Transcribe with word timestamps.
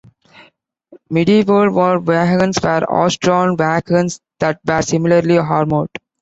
Medieval 1.11 1.69
war 1.75 1.99
wagons 2.07 2.57
were 2.63 2.83
horse-drawn 2.89 3.55
wagons 3.55 4.19
that 4.39 4.59
were 4.67 4.81
similarly 4.81 5.37
armoured. 5.37 5.91